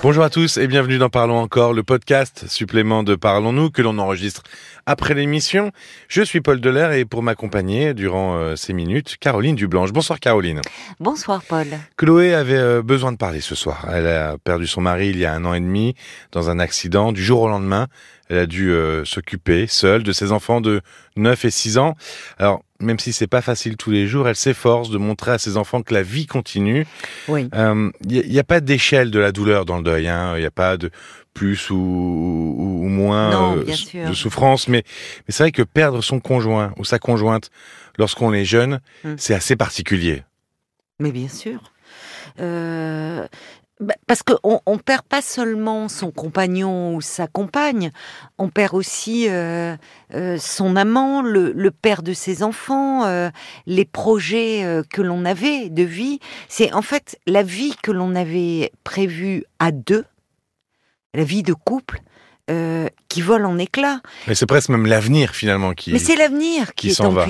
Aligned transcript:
Bonjour 0.00 0.22
à 0.22 0.30
tous 0.30 0.58
et 0.58 0.68
bienvenue 0.68 0.96
dans 0.98 1.08
Parlons 1.08 1.38
encore, 1.38 1.72
le 1.72 1.82
podcast 1.82 2.46
supplément 2.46 3.02
de 3.02 3.16
Parlons-nous 3.16 3.70
que 3.70 3.82
l'on 3.82 3.98
enregistre 3.98 4.44
après 4.86 5.12
l'émission. 5.12 5.72
Je 6.06 6.22
suis 6.22 6.40
Paul 6.40 6.60
Delair 6.60 6.92
et 6.92 7.04
pour 7.04 7.24
m'accompagner 7.24 7.94
durant 7.94 8.36
euh, 8.36 8.54
ces 8.54 8.72
minutes, 8.72 9.16
Caroline 9.18 9.56
Dublanche. 9.56 9.92
Bonsoir 9.92 10.20
Caroline. 10.20 10.60
Bonsoir 11.00 11.42
Paul. 11.42 11.66
Chloé 11.96 12.32
avait 12.32 12.56
euh, 12.56 12.80
besoin 12.80 13.10
de 13.10 13.16
parler 13.16 13.40
ce 13.40 13.56
soir. 13.56 13.86
Elle 13.92 14.06
a 14.06 14.38
perdu 14.38 14.68
son 14.68 14.82
mari 14.82 15.08
il 15.08 15.18
y 15.18 15.24
a 15.24 15.34
un 15.34 15.44
an 15.44 15.54
et 15.54 15.60
demi 15.60 15.96
dans 16.30 16.48
un 16.48 16.60
accident. 16.60 17.10
Du 17.10 17.24
jour 17.24 17.42
au 17.42 17.48
lendemain, 17.48 17.88
elle 18.28 18.38
a 18.38 18.46
dû 18.46 18.70
euh, 18.70 19.04
s'occuper 19.04 19.66
seule 19.66 20.02
de 20.02 20.12
ses 20.12 20.32
enfants 20.32 20.60
de 20.60 20.80
9 21.16 21.44
et 21.44 21.50
6 21.50 21.78
ans. 21.78 21.96
Alors, 22.38 22.62
même 22.80 22.98
si 22.98 23.12
c'est 23.12 23.26
pas 23.26 23.42
facile 23.42 23.76
tous 23.76 23.90
les 23.90 24.06
jours, 24.06 24.28
elle 24.28 24.36
s'efforce 24.36 24.90
de 24.90 24.98
montrer 24.98 25.32
à 25.32 25.38
ses 25.38 25.56
enfants 25.56 25.82
que 25.82 25.94
la 25.94 26.02
vie 26.02 26.26
continue. 26.26 26.86
Oui. 27.26 27.48
Il 27.52 27.58
euh, 27.58 27.90
n'y 28.04 28.38
a, 28.38 28.44
pas 28.44 28.60
d'échelle 28.60 29.10
de 29.10 29.18
la 29.18 29.32
douleur 29.32 29.64
dans 29.64 29.78
le 29.78 29.82
deuil. 29.82 30.04
Il 30.04 30.08
hein. 30.08 30.38
n'y 30.38 30.44
a 30.44 30.50
pas 30.50 30.76
de 30.76 30.90
plus 31.34 31.70
ou, 31.70 31.76
ou, 31.76 32.84
ou 32.84 32.88
moins 32.88 33.30
Non, 33.30 33.58
euh, 33.58 34.08
de 34.08 34.14
souffrance. 34.14 34.68
Mais, 34.68 34.84
mais 35.26 35.32
c'est 35.32 35.42
vrai 35.42 35.52
que 35.52 35.62
perdre 35.62 36.02
son 36.02 36.20
conjoint 36.20 36.72
ou 36.76 36.84
sa 36.84 36.98
conjointe 36.98 37.50
lorsqu'on 37.96 38.32
est 38.32 38.44
jeune, 38.44 38.80
Mm. 39.04 39.14
c'est 39.16 39.34
assez 39.34 39.56
particulier. 39.56 40.22
Mais 40.98 41.12
bien 41.12 41.28
sûr. 41.28 41.72
Euh, 42.40 43.26
parce 44.06 44.22
qu'on 44.22 44.60
on 44.66 44.78
perd 44.78 45.02
pas 45.02 45.22
seulement 45.22 45.88
son 45.88 46.10
compagnon 46.10 46.94
ou 46.94 47.00
sa 47.00 47.26
compagne, 47.26 47.90
on 48.38 48.48
perd 48.48 48.74
aussi 48.74 49.28
euh, 49.28 49.76
euh, 50.14 50.36
son 50.38 50.76
amant, 50.76 51.22
le, 51.22 51.52
le 51.52 51.70
père 51.70 52.02
de 52.02 52.12
ses 52.12 52.42
enfants, 52.42 53.04
euh, 53.04 53.30
les 53.66 53.84
projets 53.84 54.82
que 54.92 55.02
l'on 55.02 55.24
avait 55.24 55.68
de 55.68 55.82
vie. 55.82 56.18
C'est 56.48 56.72
en 56.72 56.82
fait 56.82 57.18
la 57.26 57.42
vie 57.42 57.74
que 57.82 57.92
l'on 57.92 58.14
avait 58.14 58.72
prévue 58.84 59.44
à 59.58 59.70
deux, 59.70 60.04
la 61.14 61.24
vie 61.24 61.42
de 61.42 61.54
couple, 61.54 62.00
qui 63.08 63.20
vole 63.20 63.44
en 63.44 63.58
éclats. 63.58 64.00
Mais 64.26 64.34
c'est 64.34 64.46
presque 64.46 64.70
même 64.70 64.86
l'avenir 64.86 65.34
finalement 65.34 65.74
qui. 65.74 65.92
Mais 65.92 65.98
c'est 65.98 66.16
l'avenir 66.16 66.74
qui, 66.74 66.86
qui 66.86 66.88
est 66.88 66.94
s'en 66.94 67.10
va. 67.10 67.26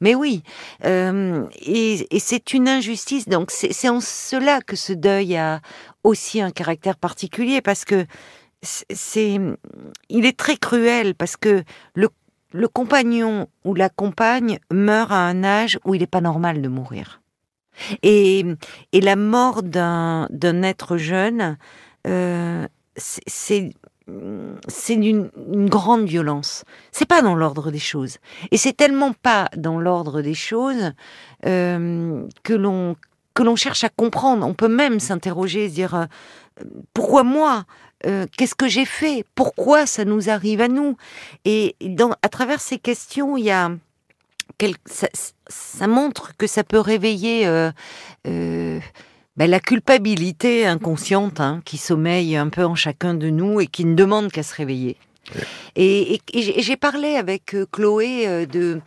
Mais 0.00 0.14
oui, 0.14 0.42
Euh, 0.84 1.46
et, 1.64 2.06
c'est 2.18 2.52
une 2.52 2.68
injustice. 2.68 3.28
Donc 3.28 3.50
c'est 3.50 3.88
en 3.88 4.00
cela 4.00 4.60
que 4.60 4.76
ce 4.76 4.92
deuil 4.92 5.36
a 5.36 5.60
aussi 6.04 6.40
un 6.40 6.50
caractère 6.50 6.96
particulier 6.96 7.60
parce 7.62 7.84
que 7.84 8.06
c'est- 8.62 9.38
il 10.08 10.26
est 10.26 10.36
très 10.38 10.56
cruel 10.56 11.14
parce 11.14 11.36
que 11.36 11.62
le 11.94 12.68
compagnon 12.68 13.48
ou 13.64 13.74
la 13.74 13.88
compagne 13.88 14.58
meurt 14.72 15.12
à 15.12 15.16
un 15.26 15.44
âge 15.44 15.78
où 15.84 15.94
il 15.94 16.00
n'est 16.00 16.06
pas 16.06 16.20
normal 16.20 16.62
de 16.62 16.68
mourir. 16.68 17.20
Et, 18.02 18.44
la 18.92 19.16
mort 19.16 19.62
d'un 19.62 20.26
d'un 20.30 20.62
être 20.62 20.96
jeune, 20.96 21.58
euh, 22.06 22.66
c'est- 22.96 23.70
c'est 24.68 24.96
d'une 24.96 25.30
une 25.52 25.68
grande 25.68 26.06
violence. 26.06 26.64
C'est 26.92 27.08
pas 27.08 27.22
dans 27.22 27.34
l'ordre 27.34 27.70
des 27.70 27.78
choses. 27.78 28.18
Et 28.50 28.56
c'est 28.56 28.72
tellement 28.72 29.12
pas 29.12 29.48
dans 29.56 29.80
l'ordre 29.80 30.22
des 30.22 30.34
choses 30.34 30.92
euh, 31.44 32.24
que 32.44 32.54
l'on 32.54 32.96
que 33.34 33.42
l'on 33.42 33.56
cherche 33.56 33.84
à 33.84 33.88
comprendre. 33.88 34.46
On 34.46 34.54
peut 34.54 34.68
même 34.68 35.00
s'interroger, 35.00 35.68
se 35.68 35.74
dire 35.74 35.94
euh, 35.94 36.06
pourquoi 36.94 37.22
moi 37.22 37.64
Euh, 38.04 38.26
Qu'est-ce 38.36 38.54
que 38.54 38.68
j'ai 38.68 38.84
fait? 38.84 39.24
Pourquoi 39.34 39.86
ça 39.86 40.04
nous 40.04 40.28
arrive 40.28 40.60
à 40.60 40.68
nous? 40.68 40.96
Et 41.46 41.74
à 42.22 42.28
travers 42.28 42.60
ces 42.60 42.78
questions, 42.78 43.38
il 43.38 43.44
y 43.46 43.50
a 43.50 43.70
ça, 44.84 45.86
montre 45.86 46.36
que 46.36 46.46
ça 46.46 46.62
peut 46.62 46.78
réveiller 46.78 47.46
ben, 49.36 49.50
la 49.50 49.60
culpabilité 49.60 50.66
inconsciente 50.66 51.40
hein, 51.40 51.60
qui 51.64 51.76
sommeille 51.76 52.36
un 52.36 52.48
peu 52.48 52.64
en 52.64 52.74
chacun 52.74 53.14
de 53.14 53.28
nous 53.30 53.60
et 53.60 53.66
qui 53.66 53.84
ne 53.84 53.94
demande 53.94 54.30
qu'à 54.32 54.42
se 54.42 54.54
réveiller. 54.54 54.96
Et, 55.74 56.14
et- 56.14 56.20
et 56.34 56.62
j'ai- 56.62 56.76
parlé 56.76 57.16
avec 57.16 57.54
euh, 57.54 57.66
Chloé 57.72 58.28
euh, 58.28 58.46
de 58.46 58.80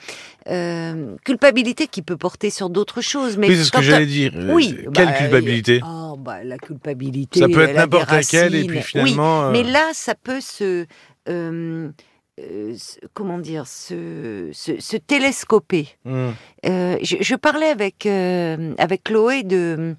euh, 0.50 1.16
culpabilité 1.26 1.88
qui 1.88 2.02
peut 2.02 2.16
porter 2.16 2.50
sur 2.50 2.70
d'autres 2.70 3.02
choses. 3.02 3.38
Mais 3.38 3.50
oui, 3.50 3.58
c'est 3.58 3.66
ce 3.66 3.72
que 3.72 3.82
j'allais 3.82 4.06
dire. 4.06 4.32
Oui, 4.50 4.78
Quelle 4.94 5.08
bah, 5.08 5.12
culpabilité 5.14 5.82
Oh, 5.86 6.16
bah, 6.18 6.44
la 6.46 6.58
culpabilité. 6.58 7.40
Ça 7.42 7.48
peut 7.50 7.62
être 7.62 7.76
n'importe 7.76 8.10
laquelle 8.12 8.56
et 8.56 8.64
puis 8.64 8.82
finalement. 8.82 9.44
euh, 9.44 9.52
Oui, 9.52 9.64
mais 9.64 9.70
là, 9.70 9.90
ça 9.94 10.16
peut 10.16 10.40
se. 10.42 10.86
euh, 11.28 11.90
euh, 12.40 12.76
comment 13.14 13.38
dire 13.38 13.68
se, 13.68 14.50
se, 14.54 14.80
se 14.80 14.98
télescoper. 14.98 15.88
hmm. 16.06 16.30
Euh, 16.66 16.98
je, 17.02 17.18
je 17.22 17.36
parlais 17.36 17.68
avec 17.68 18.06
euh, 18.06 18.74
avec 18.78 19.04
Chloé 19.04 19.44
de 19.44 19.96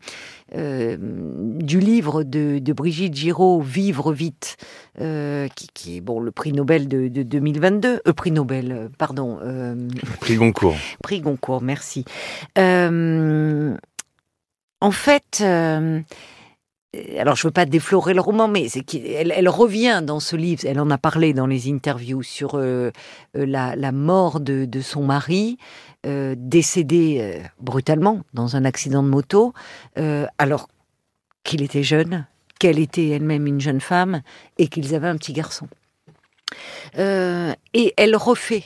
du 0.53 1.79
livre 1.79 2.25
de, 2.25 2.59
de 2.59 2.73
Brigitte 2.73 3.15
Giraud 3.15 3.61
Vivre 3.61 4.13
vite, 4.13 4.57
qui, 4.99 5.69
qui 5.73 5.97
est 5.97 6.01
bon 6.01 6.19
le 6.19 6.33
prix 6.33 6.53
Nobel 6.53 6.89
de, 6.89 7.07
de 7.07 7.23
2022, 7.23 8.01
euh, 8.07 8.13
prix 8.13 8.33
Nobel, 8.33 8.91
pardon, 8.99 9.39
Prix 10.19 10.35
Goncourt. 10.35 10.75
prix 11.05 11.21
Goncourt, 11.21 11.63
merci. 11.63 12.05
En 12.57 13.77
fait. 14.91 15.45
Euh, 16.97 17.21
alors, 17.21 17.37
je 17.37 17.47
veux 17.47 17.53
pas 17.53 17.67
déflorer 17.67 18.15
le 18.15 18.21
roman, 18.21 18.49
mais 18.49 18.67
elle 18.69 19.49
revient 19.49 20.03
dans 20.05 20.21
ce 20.21 20.37
livre. 20.37 20.63
Elle 20.67 20.81
en 20.81 20.91
a 20.91 20.99
parlé 20.99 21.33
dans 21.33 21.47
les 21.47 21.71
interviews 21.71 22.23
sur 22.23 22.55
euh, 22.55 22.91
euh, 23.37 23.47
la, 23.47 23.93
mort 23.93 24.41
de, 24.41 24.69
son 24.81 25.05
mari, 25.05 25.59
décédé 26.05 27.43
brutalement 27.61 28.23
dans 28.33 28.57
un 28.57 28.65
accident 28.65 29.03
de 29.03 29.09
moto, 29.09 29.53
alors 30.39 30.69
qu'il 31.45 31.63
était 31.63 31.83
jeune, 31.83 32.27
qu'elle 32.59 32.79
était 32.79 33.09
elle-même 33.09 33.47
une 33.47 33.61
jeune 33.61 33.81
femme 33.81 34.23
et 34.57 34.69
qu'ils 34.69 34.95
avaient 34.95 35.09
un 35.09 35.17
petit 35.17 35.35
garçon. 35.35 35.69
Et 36.97 37.95
elle 37.97 38.17
refait 38.17 38.65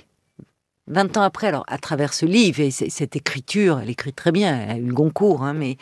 20 0.88 1.16
ans 1.16 1.22
après, 1.22 1.46
alors 1.46 1.64
à 1.66 1.78
travers 1.78 2.12
ce 2.12 2.26
livre 2.26 2.60
et 2.60 2.70
cette 2.70 3.16
écriture, 3.16 3.80
elle 3.82 3.90
écrit 3.90 4.12
très 4.12 4.32
bien, 4.32 4.60
elle 4.60 4.70
a 4.70 4.78
eu 4.78 4.92
Goncourt, 4.92 5.42
hein, 5.42 5.54
mais 5.54 5.78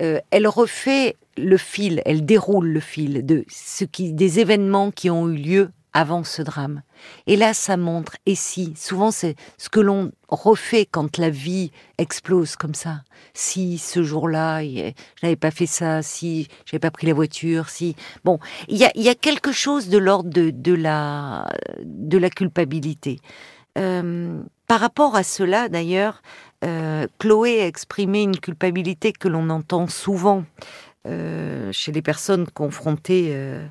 euh, 0.00 0.18
elle 0.30 0.46
refait 0.46 1.16
le 1.36 1.58
fil, 1.58 2.00
elle 2.06 2.24
déroule 2.24 2.68
le 2.68 2.80
fil 2.80 3.26
de 3.26 3.44
ce 3.48 3.84
qui, 3.84 4.12
des 4.12 4.40
événements 4.40 4.90
qui 4.90 5.10
ont 5.10 5.28
eu 5.28 5.36
lieu 5.36 5.70
avant 5.92 6.24
ce 6.24 6.42
drame. 6.42 6.82
Et 7.26 7.36
là, 7.36 7.54
ça 7.54 7.78
montre, 7.78 8.16
et 8.26 8.34
si, 8.34 8.74
souvent 8.76 9.10
c'est 9.10 9.34
ce 9.56 9.70
que 9.70 9.80
l'on 9.80 10.12
refait 10.28 10.84
quand 10.84 11.16
la 11.16 11.30
vie 11.30 11.70
explose 11.96 12.56
comme 12.56 12.74
ça. 12.74 13.02
Si 13.32 13.78
ce 13.78 14.02
jour-là, 14.02 14.62
je 14.62 14.92
n'avais 15.22 15.36
pas 15.36 15.50
fait 15.50 15.66
ça, 15.66 16.02
si 16.02 16.48
j'avais 16.66 16.80
pas 16.80 16.90
pris 16.90 17.06
la 17.06 17.14
voiture, 17.14 17.70
si... 17.70 17.96
Bon, 18.24 18.38
il 18.68 18.76
y 18.76 18.84
a, 18.84 18.90
y 18.94 19.08
a 19.08 19.14
quelque 19.14 19.52
chose 19.52 19.88
de 19.88 19.96
l'ordre 19.96 20.28
de, 20.28 20.50
de, 20.50 20.74
la, 20.74 21.48
de 21.82 22.18
la 22.18 22.28
culpabilité. 22.28 23.18
Euh, 23.76 24.40
par 24.66 24.80
rapport 24.80 25.14
à 25.16 25.22
cela, 25.22 25.68
d'ailleurs, 25.68 26.22
euh, 26.64 27.06
Chloé 27.18 27.60
a 27.62 27.66
exprimé 27.66 28.22
une 28.22 28.38
culpabilité 28.38 29.12
que 29.12 29.28
l'on 29.28 29.50
entend 29.50 29.86
souvent 29.86 30.44
euh, 31.06 31.70
chez 31.72 31.92
les 31.92 32.02
personnes 32.02 32.46
confrontées 32.52 33.28
euh, 33.32 33.64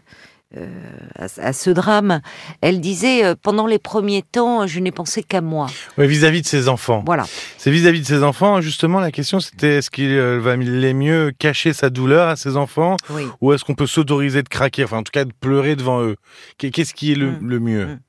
à, 1.17 1.25
à 1.41 1.51
ce 1.53 1.69
drame. 1.71 2.21
Elle 2.61 2.79
disait, 2.79 3.25
euh, 3.25 3.35
pendant 3.41 3.67
les 3.67 3.79
premiers 3.79 4.21
temps, 4.21 4.67
je 4.67 4.79
n'ai 4.79 4.91
pensé 4.91 5.21
qu'à 5.23 5.41
moi. 5.41 5.67
Ouais, 5.97 6.07
vis-à-vis 6.07 6.43
de 6.43 6.47
ses 6.47 6.69
enfants. 6.69 7.03
Voilà. 7.05 7.25
C'est 7.57 7.71
vis-à-vis 7.71 7.99
de 8.01 8.05
ses 8.05 8.23
enfants, 8.23 8.61
justement, 8.61 8.99
la 9.01 9.11
question 9.11 9.39
c'était 9.41 9.77
est-ce 9.77 9.89
qu'il 9.89 10.11
euh, 10.11 10.39
valait 10.39 10.93
mieux 10.93 11.33
cacher 11.37 11.73
sa 11.73 11.89
douleur 11.89 12.29
à 12.29 12.35
ses 12.37 12.55
enfants 12.55 12.95
Oui. 13.09 13.23
ou 13.41 13.51
est-ce 13.51 13.65
qu'on 13.65 13.75
peut 13.75 13.87
s'autoriser 13.87 14.43
de 14.43 14.49
craquer, 14.49 14.85
enfin 14.85 14.99
en 14.99 15.03
tout 15.03 15.11
cas 15.11 15.25
de 15.25 15.33
pleurer 15.37 15.75
devant 15.75 16.01
eux? 16.03 16.15
Qu'est- 16.57 16.69
Qu'est-ce 16.71 16.93
qui 16.93 17.11
est 17.11 17.15
le, 17.15 17.31
Mm. 17.31 17.39
le 17.41 17.59
mieux? 17.59 17.85
Mm. 17.87 17.99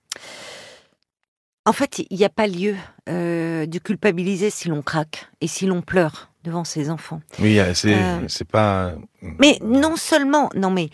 En 1.67 1.73
fait, 1.73 1.99
il 2.11 2.17
n'y 2.17 2.25
a 2.25 2.29
pas 2.31 2.47
lieu 2.47 2.77
euh, 3.09 3.67
de 3.67 3.79
culpabiliser 3.79 4.51
si 4.51 4.69
l'on 4.69 4.83
craque 4.83 5.27
et 5.41 5.49
si 5.49 5.67
l'on 5.67 5.83
pleure 5.83 6.31
devant 6.45 6.63
ses 6.65 6.91
enfants. 6.91 7.21
Oui, 7.41 7.59
euh, 7.59 7.75
c'est 7.75 7.93
Euh, 7.93 8.27
pas. 8.51 8.93
Mais 9.41 9.59
non 9.65 9.97
seulement, 9.97 10.49
non 10.55 10.71
mais 10.71 10.91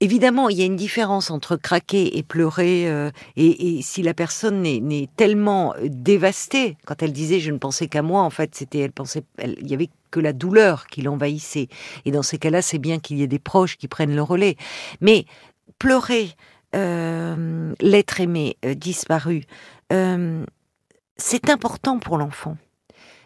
évidemment, 0.00 0.48
il 0.48 0.58
y 0.58 0.62
a 0.62 0.66
une 0.66 0.74
différence 0.74 1.30
entre 1.30 1.54
craquer 1.56 2.18
et 2.18 2.24
pleurer. 2.24 2.88
euh, 2.90 3.10
et, 3.36 3.78
et 3.78 3.82
si 3.82 4.02
la 4.02 4.12
personne 4.12 4.60
n'est- 4.62 5.08
tellement 5.16 5.74
euh, 5.76 5.86
dévastée, 5.88 6.76
quand 6.84 7.00
elle 7.02 7.12
disait 7.12 7.38
je 7.38 7.52
ne 7.52 7.58
pensais 7.58 7.86
qu'à 7.86 8.02
moi, 8.02 8.22
en 8.22 8.30
fait, 8.30 8.56
c'était 8.56 8.80
elle 8.80 8.92
pensait, 8.92 9.22
elle- 9.38 9.56
il 9.60 9.68
y 9.70 9.74
avait 9.74 9.90
que 10.10 10.18
la 10.18 10.32
douleur 10.32 10.88
qui 10.88 11.02
l'envahissait. 11.02 11.68
Et 12.06 12.10
dans 12.10 12.24
ces 12.24 12.38
cas-là, 12.38 12.60
c'est 12.60 12.78
bien 12.80 12.98
qu'il 12.98 13.18
y 13.18 13.22
ait 13.22 13.28
des 13.28 13.38
proches 13.38 13.76
qui 13.76 13.86
prennent 13.86 14.16
le 14.16 14.22
relais. 14.22 14.56
Mais 15.00 15.26
pleurer, 15.78 16.30
euh, 16.74 17.72
l'être 17.80 18.20
aimé 18.20 18.56
euh, 18.64 18.74
disparu, 18.74 19.44
euh, 19.92 20.44
c'est 21.16 21.50
important 21.50 21.98
pour 21.98 22.18
l'enfant. 22.18 22.56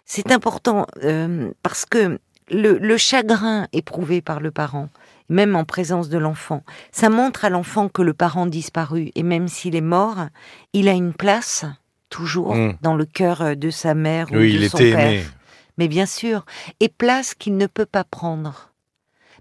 C'est 0.04 0.32
important 0.32 0.86
euh, 1.04 1.50
parce 1.62 1.84
que 1.84 2.18
le, 2.50 2.78
le 2.78 2.96
chagrin 2.96 3.66
éprouvé 3.72 4.20
par 4.20 4.40
le 4.40 4.50
parent, 4.50 4.88
même 5.28 5.54
en 5.56 5.64
présence 5.64 6.08
de 6.08 6.18
l'enfant, 6.18 6.62
ça 6.90 7.08
montre 7.08 7.44
à 7.44 7.50
l'enfant 7.50 7.88
que 7.88 8.02
le 8.02 8.12
parent 8.12 8.46
disparu, 8.46 9.10
et 9.14 9.22
même 9.22 9.48
s'il 9.48 9.74
est 9.76 9.80
mort, 9.80 10.26
il 10.72 10.88
a 10.88 10.92
une 10.92 11.14
place 11.14 11.64
toujours 12.10 12.54
Mm. 12.54 12.74
dans 12.82 12.94
le 12.94 13.06
cœur 13.06 13.56
de 13.56 13.70
sa 13.70 13.94
mère 13.94 14.30
ou 14.32 14.36
Oui, 14.36 14.52
de 14.58 14.62
il 14.64 14.70
son 14.70 14.78
était 14.78 14.92
père. 14.92 15.06
aimé. 15.08 15.24
Mais 15.78 15.88
bien 15.88 16.04
sûr, 16.04 16.44
et 16.80 16.88
place 16.90 17.32
qu'il 17.34 17.56
ne 17.56 17.66
peut 17.66 17.86
pas 17.86 18.04
prendre. 18.04 18.70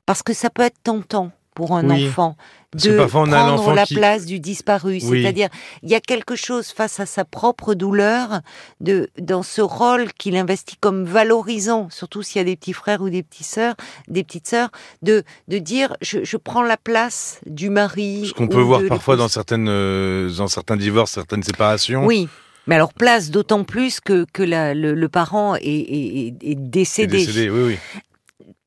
Parce 0.05 0.23
que 0.23 0.33
ça 0.33 0.49
peut 0.49 0.63
être 0.63 0.81
tentant 0.81 1.31
pour 1.55 1.75
un 1.75 1.89
Oui. 1.89 2.07
enfant 2.07 2.35
de 2.73 2.95
parfois, 2.97 3.23
on 3.23 3.31
a 3.33 3.43
prendre 3.57 3.73
la 3.73 3.85
qui- 3.85 3.95
place 3.95 4.25
du 4.25 4.39
disparu. 4.39 4.99
Oui. 5.03 5.21
C'est-à-dire, 5.21 5.49
il 5.83 5.89
y 5.89 5.95
a 5.95 5.99
quelque 5.99 6.37
chose 6.37 6.67
face 6.69 7.01
à 7.01 7.05
sa 7.05 7.25
propre 7.25 7.73
douleur, 7.73 8.39
de, 8.79 9.09
dans 9.19 9.43
ce 9.43 9.61
rôle 9.61 10.13
qu'il 10.13 10.37
investit 10.37 10.77
comme 10.79 11.03
valorisant, 11.03 11.89
surtout 11.89 12.23
s'il 12.23 12.37
y 12.37 12.41
a 12.41 12.45
des 12.45 12.55
petits 12.55 12.71
frères 12.71 13.01
ou 13.01 13.09
des 13.09 13.23
petites 13.23 13.45
sœurs, 13.47 13.75
des 14.07 14.23
petites 14.23 14.47
sœurs, 14.47 14.69
de, 15.01 15.23
de 15.49 15.57
dire, 15.57 15.97
je, 16.01 16.23
je 16.23 16.37
prends 16.37 16.63
la 16.63 16.77
place 16.77 17.41
du 17.45 17.69
mari. 17.69 18.27
Ce 18.27 18.33
qu'on 18.33 18.47
peut 18.47 18.61
voir 18.61 18.81
parfois 18.87 19.17
dans 19.17 19.27
certaines, 19.27 19.67
euh, 19.67 20.29
dans 20.37 20.47
certains 20.47 20.77
divorces, 20.77 21.11
certaines 21.11 21.43
séparations. 21.43 22.05
Oui. 22.05 22.29
Mais 22.67 22.75
alors 22.75 22.93
place 22.93 23.31
d'autant 23.31 23.63
plus 23.65 23.99
que, 23.99 24.25
que 24.31 24.43
la- 24.43 24.73
le, 24.75 24.93
le 24.93 25.09
parent 25.09 25.55
est, 25.55 25.63
est- 25.65 26.27
est- 26.43 26.51
est 26.51 26.55
décédé. 26.55 27.17
décédé, 27.25 27.49
oui, 27.49 27.61
oui. 27.95 28.01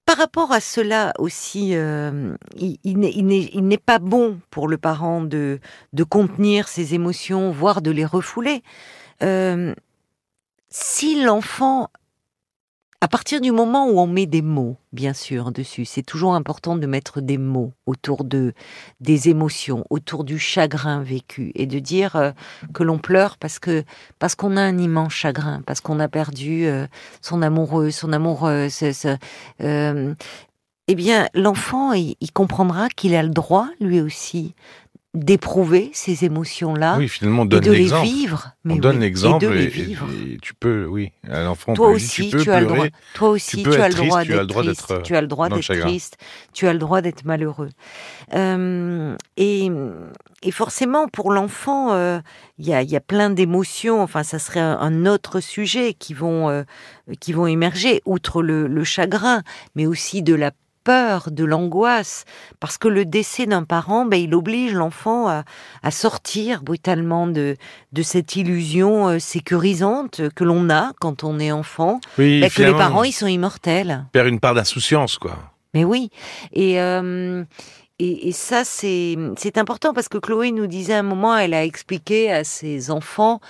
Par 0.06 0.18
rapport 0.18 0.52
à 0.52 0.60
cela 0.60 1.12
aussi, 1.18 1.74
euh, 1.74 2.36
il, 2.56 2.98
n'est- 2.98 3.78
pas 3.78 3.98
bon 3.98 4.38
pour 4.50 4.68
le 4.68 4.76
parent 4.76 5.22
de, 5.22 5.60
de 5.94 6.04
contenir 6.04 6.68
ses 6.68 6.94
émotions, 6.94 7.50
voire 7.50 7.80
de 7.80 7.90
les 7.90 8.04
refouler. 8.04 8.62
Euh, 9.22 9.74
si 10.68 11.22
l'enfant, 11.22 11.88
à 13.04 13.06
partir 13.06 13.42
du 13.42 13.52
moment 13.52 13.86
où 13.86 13.98
on 13.98 14.06
met 14.06 14.24
des 14.24 14.40
mots, 14.40 14.78
bien 14.94 15.12
sûr, 15.12 15.52
dessus, 15.52 15.84
c'est 15.84 16.02
toujours 16.02 16.34
important 16.34 16.74
de 16.74 16.86
mettre 16.86 17.20
des 17.20 17.36
mots 17.36 17.74
autour 17.84 18.24
de 18.24 18.54
des 19.02 19.28
émotions, 19.28 19.84
autour 19.90 20.24
du 20.24 20.38
chagrin 20.38 21.02
vécu, 21.02 21.52
et 21.54 21.66
de 21.66 21.78
dire 21.80 22.16
euh, 22.16 22.30
que 22.72 22.82
l'on 22.82 22.96
pleure 22.96 23.36
parce 23.36 23.58
que 23.58 23.84
parce 24.18 24.34
qu'on 24.34 24.56
a 24.56 24.62
un 24.62 24.78
immense 24.78 25.12
chagrin, 25.12 25.60
parce 25.66 25.82
qu'on 25.82 26.00
a 26.00 26.08
perdu 26.08 26.64
euh, 26.64 26.86
son 27.20 27.42
amoureux, 27.42 27.90
son 27.90 28.10
amoureuse. 28.10 28.82
euh, 29.60 30.14
eh 30.88 30.94
bien, 30.94 31.28
l'enfant, 31.34 31.92
il 31.92 32.32
comprendra 32.32 32.88
qu'il 32.88 33.14
a 33.14 33.22
le 33.22 33.28
droit, 33.28 33.68
lui 33.80 34.00
aussi, 34.00 34.54
d'éprouver 35.14 35.90
ces 35.92 36.24
émotions-là 36.24 36.96
Oui, 36.98 37.08
finalement, 37.08 37.42
on 37.42 37.44
et 37.44 37.48
donne 37.48 37.60
de 37.60 37.70
les 37.72 38.02
vivre. 38.02 38.52
On 38.64 38.68
Mais 38.68 38.78
donne 38.78 38.96
oui, 38.96 39.02
l'exemple 39.02 39.44
et 39.44 40.38
tu 40.42 40.54
peux, 40.54 40.86
oui, 40.86 41.12
à 41.30 41.44
l'enfant, 41.44 41.72
on 41.72 41.74
Toi 41.74 41.88
aussi, 41.90 42.30
tu 42.30 42.50
as 42.50 42.60
le 42.60 42.66
droit. 42.66 42.86
Toi 43.14 43.28
aussi, 43.30 43.62
tu 43.62 43.72
as 43.74 43.88
le 43.88 43.94
droit 43.94 44.24
d'être 44.24 44.86
triste. 44.86 45.02
Tu 45.04 45.14
as 45.14 45.20
le 45.20 45.26
droit 45.28 45.48
d'être 45.48 45.80
triste. 45.80 46.16
Tu 46.52 46.66
as 46.66 46.72
le 46.72 46.78
droit 46.80 47.00
d'être 47.00 47.24
malheureux. 47.24 47.70
Euh, 48.34 49.16
et, 49.36 49.70
et 50.42 50.50
forcément, 50.50 51.06
pour 51.06 51.30
l'enfant, 51.30 51.92
euh, 51.92 52.18
il 52.58 52.66
y, 52.66 52.74
a, 52.74 52.82
y 52.82 52.96
a 52.96 53.00
plein 53.00 53.30
d'émotions. 53.30 54.02
Enfin, 54.02 54.24
ça 54.24 54.40
serait 54.40 54.60
un, 54.60 54.78
un 54.80 55.06
autre 55.06 55.38
sujet 55.38 55.94
qui 55.94 56.14
vont 56.14 56.48
euh, 56.48 56.64
qui 57.20 57.32
vont 57.32 57.46
émerger, 57.46 58.02
outre 58.04 58.42
le, 58.42 58.66
le 58.66 58.84
chagrin, 58.84 59.42
mais 59.76 59.86
aussi 59.86 60.22
de 60.22 60.34
la 60.34 60.50
peur, 60.84 61.30
de 61.30 61.44
l'angoisse, 61.44 62.24
parce 62.60 62.78
que 62.78 62.88
le 62.88 63.04
décès 63.04 63.46
d'un 63.46 63.64
parent, 63.64 64.04
ben, 64.04 64.18
il 64.20 64.34
oblige 64.34 64.72
l'enfant 64.74 65.28
à, 65.28 65.44
à 65.82 65.90
sortir 65.90 66.62
brutalement 66.62 67.26
de, 67.26 67.56
de 67.92 68.02
cette 68.02 68.36
illusion 68.36 69.08
euh, 69.08 69.18
sécurisante 69.18 70.20
que 70.34 70.44
l'on 70.44 70.68
a 70.70 70.92
quand 71.00 71.24
on 71.24 71.38
est 71.40 71.50
enfant, 71.52 72.00
Oui, 72.18 72.40
ben, 72.40 72.50
que 72.50 72.62
les 72.62 72.72
parents, 72.72 73.02
ils 73.04 73.12
sont 73.12 73.26
immortels. 73.26 74.04
perd 74.12 74.28
une 74.28 74.40
part 74.40 74.54
d'insouciance, 74.54 75.18
quoi. 75.18 75.38
Mais 75.72 75.82
oui, 75.84 76.10
et, 76.52 76.80
euh, 76.80 77.42
et, 77.98 78.28
et 78.28 78.32
ça, 78.32 78.64
c'est 78.64 79.16
c'est 79.36 79.58
important 79.58 79.92
parce 79.92 80.08
que 80.08 80.18
Chloé 80.18 80.52
nous 80.52 80.66
disait 80.68 80.94
à 80.94 80.98
un 81.00 81.02
moment, 81.02 81.36
elle 81.36 81.54
a 81.54 81.64
expliqué 81.64 82.30
à 82.30 82.44
ses 82.44 82.90
enfants 82.92 83.40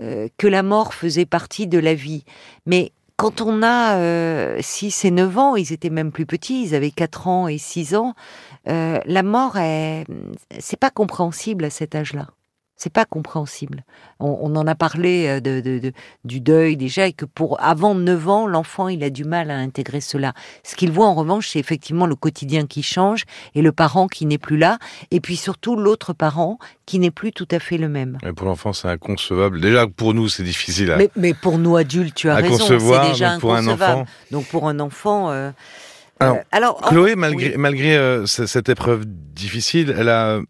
euh, 0.00 0.28
que 0.38 0.46
la 0.46 0.62
mort 0.62 0.94
faisait 0.94 1.26
partie 1.26 1.66
de 1.66 1.78
la 1.78 1.94
vie. 1.94 2.24
Mais 2.66 2.92
quand 3.22 3.40
on 3.40 3.62
a 3.62 4.60
6 4.60 5.04
et 5.04 5.12
9 5.12 5.38
ans, 5.38 5.54
ils 5.54 5.72
étaient 5.72 5.90
même 5.90 6.10
plus 6.10 6.26
petits, 6.26 6.64
ils 6.64 6.74
avaient 6.74 6.90
4 6.90 7.28
ans 7.28 7.46
et 7.46 7.56
6 7.56 7.94
ans, 7.94 8.14
euh, 8.68 8.98
la 9.06 9.22
mort, 9.22 9.58
est- 9.58 10.06
c'est 10.58 10.76
pas 10.76 10.90
compréhensible 10.90 11.64
à 11.64 11.70
cet 11.70 11.94
âge-là. 11.94 12.26
C'est 12.82 12.92
pas 12.92 13.04
compréhensible. 13.04 13.84
On, 14.18 14.36
on 14.42 14.56
en 14.56 14.66
a 14.66 14.74
parlé 14.74 15.26
euh, 15.28 15.38
de, 15.40 15.60
de- 15.60 15.78
de- 15.78 15.92
du 16.24 16.40
deuil 16.40 16.76
déjà, 16.76 17.06
et 17.06 17.12
que 17.12 17.24
pour 17.24 17.62
avant 17.62 17.94
9 17.94 18.28
ans, 18.28 18.46
l'enfant, 18.48 18.88
il 18.88 19.04
a 19.04 19.10
du 19.10 19.22
mal 19.24 19.52
à 19.52 19.56
intégrer 19.56 20.00
cela. 20.00 20.32
Ce 20.64 20.74
qu'il 20.74 20.90
voit 20.90 21.06
en 21.06 21.14
revanche, 21.14 21.48
c'est 21.50 21.60
effectivement 21.60 22.06
le 22.06 22.16
quotidien 22.16 22.66
qui 22.66 22.82
change 22.82 23.22
et 23.54 23.62
le 23.62 23.70
parent 23.70 24.08
qui 24.08 24.26
n'est 24.26 24.38
plus 24.38 24.56
là, 24.58 24.78
et 25.12 25.20
puis 25.20 25.36
surtout 25.36 25.76
l'autre 25.76 26.12
parent 26.12 26.58
qui 26.84 26.98
n'est 26.98 27.12
plus 27.12 27.30
tout 27.30 27.46
à 27.52 27.60
fait 27.60 27.78
le 27.78 27.88
même. 27.88 28.18
Et 28.26 28.32
pour 28.32 28.48
l'enfant, 28.48 28.72
c'est 28.72 28.88
inconcevable. 28.88 29.60
Déjà, 29.60 29.86
pour 29.86 30.12
nous, 30.12 30.28
c'est 30.28 30.42
difficile 30.42 30.90
à, 30.90 30.96
Mais, 30.96 31.08
mais 31.14 31.34
pour 31.34 31.58
nous 31.58 31.76
adultes, 31.76 32.16
tu 32.16 32.28
as 32.30 32.34
à 32.34 32.36
raison, 32.38 32.58
concevoir. 32.58 33.08
déjà 33.12 33.30
donc 33.32 33.40
pour 33.42 33.54
un 33.54 33.68
enfant. 33.68 34.04
Donc 34.32 34.44
pour 34.46 34.68
un 34.68 34.80
enfant. 34.80 35.30
euh, 35.30 35.52
Alors, 36.18 36.36
euh, 36.36 36.40
alors 36.50 36.80
Chloé, 36.80 37.14
malgré, 37.14 37.50
oui. 37.50 37.54
malgré 37.56 37.96
euh, 37.96 38.26
ce- 38.26 38.46
cette 38.46 38.68
épreuve 38.68 39.04
difficile, 39.06 39.94
elle 39.96 40.08
a, 40.08 40.40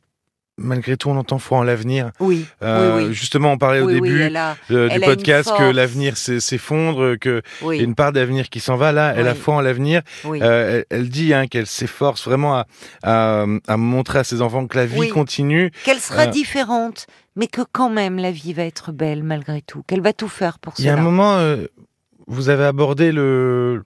malgré 0.63 0.97
tout, 0.97 1.11
on 1.11 1.17
entend 1.17 1.39
foi 1.39 1.59
en 1.59 1.63
l'avenir. 1.63 2.11
oui, 2.21 2.47
Euh, 2.63 2.97
oui, 2.99 3.05
oui. 3.09 3.15
Justement, 3.15 3.53
on 3.53 3.59
parlait 3.59 3.81
au 3.81 3.87
Oui, 3.87 3.95
début 4.01 4.23
a, 4.35 4.57
euh, 4.71 4.89
du 4.89 5.01
podcast 5.01 5.51
que 5.57 5.65
l'avenir 5.71 6.17
s'e- 6.17 6.41
s'effondre, 6.41 7.17
qu'il 7.19 7.43
y 7.63 7.81
a 7.81 7.83
une 7.83 7.95
part 7.95 8.13
d'avenir 8.13 8.49
qui 8.49 8.61
s'en 8.61 8.77
va. 8.77 8.93
Là, 8.93 9.13
elle 9.17 9.29
a 9.29 9.35
foi 9.35 9.55
en 9.55 9.61
l'avenir. 9.61 10.03
oui. 10.25 10.39
Euh, 10.43 10.83
elle, 10.91 10.99
elle 11.01 11.09
dit 11.09 11.35
hein, 11.35 11.47
qu'elle 11.47 11.67
s'efforce 11.67 12.25
vraiment 12.27 12.55
à, 12.57 12.67
à, 13.03 13.45
à 13.67 13.77
montrer 13.77 14.21
à 14.21 14.25
ses 14.25 14.41
enfants 14.43 14.67
que 14.67 14.77
la 14.79 14.87
vie 14.87 15.09
continue. 15.09 15.71
qu'elle 15.85 15.99
sera 16.01 16.23
euh, 16.23 16.27
différente, 16.27 17.07
mais 17.37 17.47
que 17.49 17.63
quand 17.73 17.91
même 17.91 18.17
la 18.19 18.31
vie 18.31 18.53
va 18.53 18.63
être 18.65 18.93
belle 18.93 19.23
malgré 19.23 19.63
tout, 19.63 19.83
qu'elle 19.87 20.01
va 20.01 20.13
tout 20.13 20.29
faire 20.29 20.59
pour 20.59 20.75
Il 20.79 20.85
y 20.85 20.89
a 20.89 20.95
un 20.97 21.01
moment, 21.01 21.37
euh, 21.37 21.67
vous 22.27 22.49
avez 22.49 22.65
abordé 22.65 23.11
le, 23.13 23.83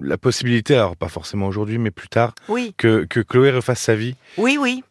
la 0.00 0.16
possibilité, 0.18 0.74
alors 0.74 0.96
pas 0.96 1.08
forcément 1.08 1.46
aujourd'hui, 1.46 1.78
mais 1.78 1.90
plus 1.90 2.08
tard, 2.08 2.34
Oui, 2.48 2.74
que, 2.76 3.04
que 3.04 3.20
Chloé 3.20 3.50
refasse 3.50 3.80
sa 3.80 3.94
vie. 3.94 4.16
oui, 4.38 4.56
oui. 4.58 4.82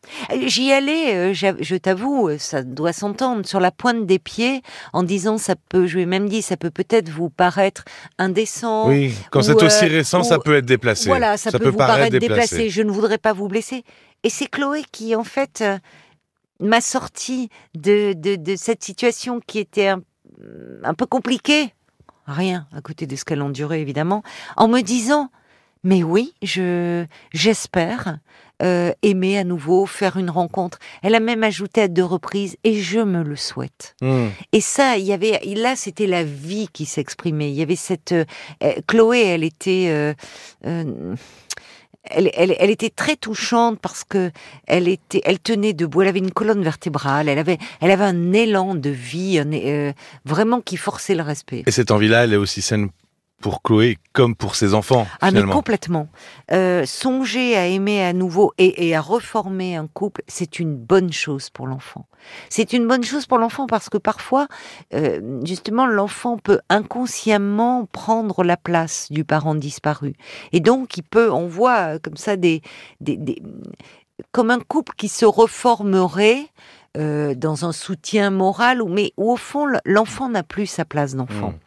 J'y 0.46 0.72
allais, 0.72 1.16
euh, 1.16 1.34
je 1.34 1.76
t'avoue, 1.76 2.30
euh, 2.30 2.38
ça 2.38 2.62
doit 2.64 2.94
s'entendre, 2.94 3.46
sur 3.46 3.60
la 3.60 3.72
pointe 3.72 4.06
des 4.06 4.20
pieds, 4.20 4.62
en 4.94 5.04
disant 5.04 5.38
ça 5.38 5.56
peut, 5.70 5.88
je 5.88 5.96
lui 5.96 6.04
ai 6.04 6.06
même 6.06 6.30
dit, 6.30 6.42
ça 6.42 6.56
peut 6.56 6.70
peut-être 6.70 7.10
vous 7.10 7.30
paraître 7.30 7.84
indécent. 8.20 8.88
Oui, 8.90 9.14
quand 9.32 9.42
c'est 9.42 9.54
aussi 9.62 9.86
euh, 9.86 9.90
récent, 9.90 10.22
ou- 10.22 10.24
ça 10.24 10.38
peut 10.40 10.56
être 10.56 10.66
déplacé. 10.66 11.10
Voilà, 11.10 11.36
ça, 11.38 11.52
peut, 11.52 11.70
vous 11.70 11.78
paraître 11.78 11.98
paraître 11.98 12.18
déplacé. 12.20 12.70
Je 12.70 12.82
ne 12.84 12.92
voudrais 12.92 13.18
pas 13.18 13.34
vous 13.34 13.48
blesser. 13.48 13.84
Et 14.24 14.30
c'est 14.30 14.48
Chloé 14.48 14.84
qui, 14.92 15.16
en 15.16 15.24
fait, 15.24 15.64
m'a 16.60 16.80
sorti 16.82 17.50
de, 17.76 18.14
de, 18.14 18.36
de 18.36 18.56
cette 18.56 18.84
situation 18.84 19.40
qui 19.46 19.60
était 19.60 19.88
un, 19.88 20.02
un 20.84 20.94
peu 20.94 21.06
compliquée. 21.06 21.74
Rien 22.28 22.68
à 22.76 22.82
côté 22.82 23.08
de 23.08 23.16
ce 23.16 23.26
qu'elle 23.26 23.42
endurait, 23.42 23.82
évidemment, 23.82 24.24
en 24.58 24.68
me 24.68 24.82
disant 24.82 25.30
Mais 25.84 26.04
oui, 26.04 26.34
je 26.42 27.06
j'espère 27.34 28.18
euh, 28.62 28.94
aimer 29.02 29.38
à 29.38 29.44
nouveau, 29.44 29.86
faire 29.86 30.16
une 30.16 30.30
rencontre. 30.30 30.80
Elle 31.04 31.14
a 31.14 31.20
même 31.20 31.44
ajouté 31.44 31.82
à 31.82 31.88
deux 31.90 32.06
reprises 32.06 32.56
Et 32.64 32.76
je 32.82 33.00
me 33.00 33.22
le 33.22 33.36
souhaite. 33.36 33.96
Hmm. 34.02 34.28
Et 34.54 34.62
ça, 34.62 34.98
il 34.98 35.06
y 35.06 35.12
avait 35.12 35.40
là, 35.56 35.76
c'était 35.76 36.08
la 36.08 36.24
vie 36.24 36.70
qui 36.72 36.86
s'exprimait. 36.86 37.50
Il 37.50 37.56
y 37.56 37.62
avait 37.62 37.76
cette 37.76 38.14
euh, 38.14 38.24
euh, 38.64 38.74
Chloé, 38.88 39.26
elle 39.26 39.44
était, 39.44 39.88
euh, 39.90 40.14
elle, 42.10 42.32
elle, 42.34 42.56
elle 42.60 42.70
était 42.70 42.90
très 42.90 43.16
touchante 43.16 43.80
parce 43.80 44.04
que 44.04 44.32
elle 44.68 44.88
était, 44.88 45.22
elle 45.26 45.40
tenait 45.40 45.74
debout. 45.74 46.02
Elle 46.02 46.10
avait 46.10 46.20
une 46.20 46.32
colonne 46.32 46.64
vertébrale. 46.64 47.30
Elle 47.30 47.40
avait, 47.40 47.58
elle 47.82 47.92
avait 47.92 48.04
un 48.06 48.34
élan 48.34 48.76
de 48.76 48.90
vie, 48.90 49.40
euh, 49.40 49.92
vraiment 50.26 50.62
qui 50.62 50.78
forçait 50.78 51.16
le 51.16 51.24
respect. 51.24 51.64
Et 51.66 51.72
cette 51.72 51.92
envie-là, 51.92 52.24
elle 52.24 52.34
est 52.34 52.38
aussi 52.38 52.62
saine 52.62 52.90
pour 53.42 53.62
Chloé 53.62 53.98
comme 54.14 54.34
pour 54.36 54.56
ses 54.56 54.74
enfants, 54.74 55.06
Ah 55.22 55.30
mais 55.32 55.42
complètement. 55.54 56.08
Euh, 56.52 56.86
songer 56.86 57.56
à 57.56 57.68
aimer 57.68 58.04
à 58.04 58.14
nouveau 58.14 58.54
et, 58.58 58.88
et 58.88 58.96
à 58.96 59.02
reformer 59.02 59.76
un 59.76 59.88
couple, 59.88 60.24
c'est 60.28 60.58
une 60.60 60.76
bonne 60.76 61.12
chose 61.14 61.50
pour 61.52 61.68
l'enfant. 61.68 62.08
C'est 62.50 62.74
une 62.74 62.88
bonne 62.88 63.04
chose 63.04 63.28
pour 63.28 63.38
l'enfant 63.38 63.68
parce 63.68 63.90
que 63.90 63.98
parfois, 64.00 64.48
euh, 64.96 65.42
justement, 65.46 65.86
l'enfant 65.86 66.38
peut 66.38 66.60
inconsciemment 66.70 67.86
prendre 67.92 68.44
la 68.44 68.58
place 68.58 69.08
du 69.12 69.24
parent 69.24 69.54
disparu. 69.56 70.14
Et 70.52 70.60
donc, 70.60 70.98
il 70.98 71.04
peut, 71.04 71.32
on 71.32 71.48
voit 71.48 71.96
euh, 71.96 72.00
comme 72.02 72.18
ça 72.18 72.36
des, 72.38 72.62
des, 73.02 73.18
des- 73.18 73.42
comme 74.32 74.50
un 74.50 74.60
couple 74.60 74.94
qui 74.98 75.08
se 75.10 75.26
reformerait 75.26 76.48
euh, 76.98 77.36
dans 77.36 77.66
un 77.66 77.74
soutien 77.74 78.30
moral, 78.32 78.82
mais 78.90 79.12
où 79.18 79.32
au 79.32 79.36
fond, 79.38 79.68
l'enfant 79.86 80.30
n'a 80.30 80.42
plus 80.44 80.66
sa 80.68 80.86
place 80.86 81.14
d'enfant. 81.16 81.50
Hmm. 81.52 81.60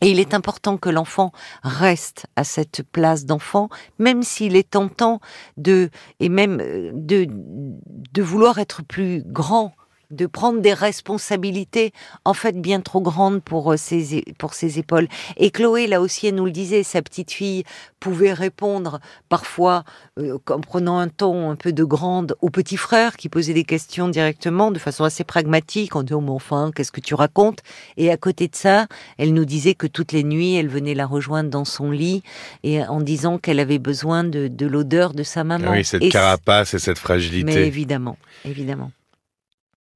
Et 0.00 0.10
il 0.10 0.18
est 0.18 0.34
important 0.34 0.78
que 0.78 0.88
l'enfant 0.88 1.32
reste 1.62 2.26
à 2.36 2.44
cette 2.44 2.82
place 2.90 3.26
d'enfant, 3.26 3.68
même 3.98 4.22
s'il 4.22 4.56
est 4.56 4.70
tentant 4.70 5.20
de, 5.56 5.90
et 6.20 6.28
même 6.28 6.60
euh, 6.60 6.90
de, 6.94 7.26
de 7.28 8.22
vouloir 8.22 8.58
être 8.58 8.82
plus 8.82 9.22
grand 9.26 9.74
de 10.10 10.26
prendre 10.26 10.60
des 10.60 10.74
responsabilités 10.74 11.92
en 12.24 12.34
fait 12.34 12.60
bien 12.60 12.80
trop 12.80 13.00
grandes 13.00 13.42
pour 13.42 13.72
euh, 13.72 13.76
ses 13.76 14.24
pour 14.38 14.54
ses 14.54 14.78
épaules. 14.78 15.08
Et 15.36 15.50
Chloé 15.50 15.86
là 15.86 16.00
aussi 16.00 16.26
elle 16.26 16.34
nous 16.36 16.44
le 16.44 16.50
disait, 16.50 16.82
sa 16.82 17.02
petite 17.02 17.30
fille 17.30 17.64
pouvait 18.00 18.32
répondre 18.32 19.00
parfois 19.28 19.84
euh, 20.18 20.38
en 20.48 20.60
prenant 20.60 20.98
un 20.98 21.08
ton 21.08 21.50
un 21.50 21.56
peu 21.56 21.72
de 21.72 21.84
grande 21.84 22.34
au 22.40 22.50
petit 22.50 22.76
frère 22.76 23.16
qui 23.16 23.28
posait 23.28 23.54
des 23.54 23.64
questions 23.64 24.08
directement 24.08 24.70
de 24.70 24.78
façon 24.78 25.04
assez 25.04 25.24
pragmatique 25.24 25.96
en 25.96 26.02
disant 26.02 26.18
oh, 26.18 26.22
mais 26.22 26.30
enfin 26.30 26.70
qu'est-ce 26.74 26.92
que 26.92 27.00
tu 27.00 27.14
racontes? 27.14 27.60
Et 27.96 28.10
à 28.10 28.16
côté 28.16 28.48
de 28.48 28.56
ça, 28.56 28.86
elle 29.18 29.32
nous 29.32 29.44
disait 29.44 29.74
que 29.74 29.86
toutes 29.86 30.12
les 30.12 30.24
nuits 30.24 30.54
elle 30.54 30.68
venait 30.68 30.94
la 30.94 31.06
rejoindre 31.06 31.50
dans 31.50 31.64
son 31.64 31.90
lit 31.90 32.22
et 32.62 32.82
en 32.82 33.00
disant 33.00 33.38
qu'elle 33.38 33.60
avait 33.60 33.78
besoin 33.78 34.24
de, 34.24 34.48
de 34.48 34.66
l'odeur 34.66 35.12
de 35.12 35.22
sa 35.22 35.44
maman. 35.44 35.70
Oui, 35.72 35.84
cette 35.84 36.02
Et 36.02 36.08
carapace 36.08 36.74
et 36.74 36.78
cette 36.78 36.98
fragilité. 36.98 37.44
mais 37.44 37.66
évidemment, 37.66 38.16
évidemment. 38.44 38.90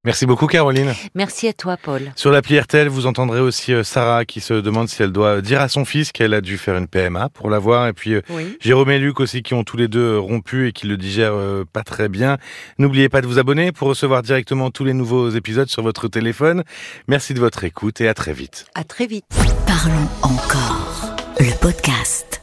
Merci 0.04 0.26
beaucoup 0.26 0.46
Caroline. 0.46 0.92
Merci 1.14 1.48
à 1.48 1.52
toi, 1.54 1.76
Paul. 1.76 2.12
Sur 2.14 2.30
l'appli 2.30 2.58
RTL, 2.58 2.88
vous 2.88 3.06
entendrez 3.06 3.40
aussi 3.40 3.72
euh, 3.72 3.82
Sarah 3.82 4.24
qui 4.24 4.40
se 4.40 4.54
demande 4.54 4.88
si 4.88 5.02
elle 5.02 5.12
doit 5.12 5.40
dire 5.40 5.60
à 5.60 5.68
son 5.68 5.84
fils 5.84 6.12
qu'elle 6.12 6.34
a 6.34 6.40
dû 6.40 6.58
faire 6.58 6.76
une 6.76 6.88
PMA 6.88 7.30
pour 7.30 7.48
l'avoir. 7.48 7.88
Et 7.88 7.92
puis 7.94 8.14
euh, 8.14 8.20
Oui. 8.28 8.56
Jérôme 8.60 8.90
et 8.90 8.98
Luc 8.98 9.20
aussi 9.20 9.42
qui 9.42 9.54
ont 9.54 9.64
tous 9.64 9.76
les 9.76 9.88
deux 9.88 10.14
euh, 10.14 10.18
rompu 10.18 10.68
et 10.68 10.72
qui 10.72 10.86
le 10.86 10.96
digèrent 10.96 11.34
pas 11.72 11.82
très 11.82 12.08
bien. 12.08 12.38
N'oubliez 12.78 13.08
pas 13.08 13.20
de 13.20 13.26
vous 13.26 13.38
abonner 13.38 13.72
pour 13.72 13.88
recevoir 13.88 14.22
directement 14.22 14.70
tous 14.70 14.84
les 14.84 14.92
nouveaux 14.92 15.30
épisodes 15.30 15.68
sur 15.68 15.82
votre 15.82 16.08
téléphone. 16.08 16.64
Merci 17.08 17.34
de 17.34 17.40
votre 17.40 17.64
écoute 17.64 18.00
et 18.00 18.08
à 18.08 18.14
très 18.14 18.32
vite. 18.32 18.66
À 18.74 18.84
très 18.84 19.06
vite. 19.06 19.24
Parlons 19.66 20.08
encore. 20.22 21.16
Le 21.38 21.58
podcast. 21.60 22.33